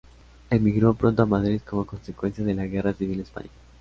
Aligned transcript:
Emigró 0.49 0.95
pronto 0.95 1.21
a 1.21 1.25
Madrid 1.27 1.61
como 1.61 1.85
consecuencia 1.85 2.43
de 2.43 2.55
la 2.55 2.65
Guerra 2.65 2.91
Civil 2.95 3.19
Española. 3.19 3.53